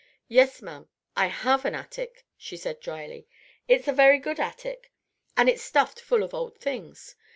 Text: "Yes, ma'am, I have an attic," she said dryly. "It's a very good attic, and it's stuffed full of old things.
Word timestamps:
"Yes, 0.27 0.63
ma'am, 0.63 0.89
I 1.15 1.27
have 1.27 1.63
an 1.63 1.75
attic," 1.75 2.25
she 2.35 2.57
said 2.57 2.79
dryly. 2.79 3.27
"It's 3.67 3.87
a 3.87 3.93
very 3.93 4.17
good 4.17 4.39
attic, 4.39 4.91
and 5.37 5.47
it's 5.47 5.61
stuffed 5.61 5.99
full 6.01 6.23
of 6.23 6.33
old 6.33 6.57
things. 6.57 7.15